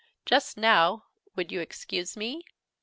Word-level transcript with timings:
Just 0.25 0.57
now, 0.57 1.03
would 1.35 1.51
you 1.51 1.59
excuse 1.59 2.17
me?" 2.17 2.43